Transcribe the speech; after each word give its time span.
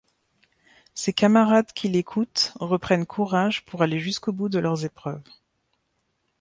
Ses 0.95 1.13
camarades 1.13 1.73
qui 1.73 1.87
l'écoutent 1.87 2.53
reprennent 2.59 3.05
courage 3.05 3.63
pour 3.65 3.83
aller 3.83 3.99
jusqu'au 3.99 4.33
bout 4.33 4.49
de 4.49 4.57
leurs 4.57 4.83
épreuves. 4.83 5.21